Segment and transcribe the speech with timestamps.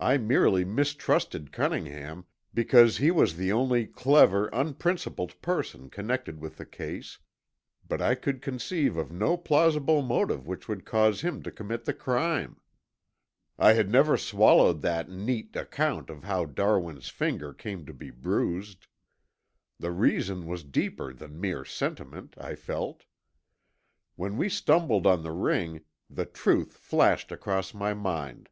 [0.00, 2.24] I merely mistrusted Cunningham,
[2.54, 7.18] because he was the only clever unprincipled person connected with the case,
[7.86, 11.92] but I could conceive of no plausible motive which would cause him to commit the
[11.92, 12.58] crime.
[13.58, 18.86] "I had never swallowed that neat account of how Darwin's finger came to be bruised.
[19.78, 23.04] The reason was deeper than mere sentiment, I felt.
[24.16, 28.48] When we stumbled on the ring, the truth flashed across my mind.